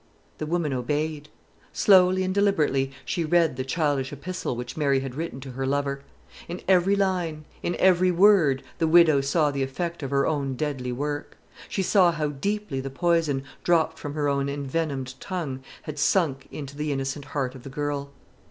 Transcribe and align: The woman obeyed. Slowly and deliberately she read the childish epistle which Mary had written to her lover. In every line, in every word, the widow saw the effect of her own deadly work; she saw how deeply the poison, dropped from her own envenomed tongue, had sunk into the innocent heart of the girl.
The 0.39 0.47
woman 0.47 0.73
obeyed. 0.73 1.29
Slowly 1.73 2.23
and 2.23 2.33
deliberately 2.33 2.91
she 3.05 3.23
read 3.23 3.55
the 3.55 3.63
childish 3.63 4.11
epistle 4.11 4.55
which 4.55 4.75
Mary 4.75 5.01
had 5.01 5.13
written 5.13 5.39
to 5.41 5.51
her 5.51 5.67
lover. 5.67 6.01
In 6.47 6.59
every 6.67 6.95
line, 6.95 7.45
in 7.61 7.75
every 7.77 8.09
word, 8.09 8.63
the 8.79 8.87
widow 8.87 9.21
saw 9.21 9.51
the 9.51 9.61
effect 9.61 10.01
of 10.01 10.09
her 10.09 10.25
own 10.25 10.55
deadly 10.55 10.91
work; 10.91 11.37
she 11.69 11.83
saw 11.83 12.11
how 12.11 12.29
deeply 12.29 12.79
the 12.81 12.89
poison, 12.89 13.43
dropped 13.63 13.99
from 13.99 14.15
her 14.15 14.27
own 14.27 14.49
envenomed 14.49 15.13
tongue, 15.19 15.59
had 15.83 15.99
sunk 15.99 16.47
into 16.49 16.75
the 16.75 16.91
innocent 16.91 17.25
heart 17.25 17.53
of 17.53 17.61
the 17.61 17.69
girl. 17.69 18.09